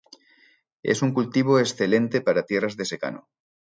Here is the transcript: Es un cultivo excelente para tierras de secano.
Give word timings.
Es 0.81 1.03
un 1.03 1.13
cultivo 1.13 1.59
excelente 1.59 2.21
para 2.21 2.47
tierras 2.47 2.75
de 2.75 2.85
secano. 2.85 3.27